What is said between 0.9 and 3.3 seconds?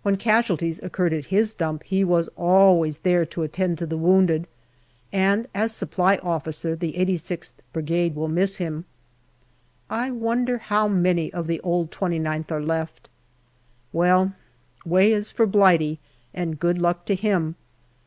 at his dump he was always there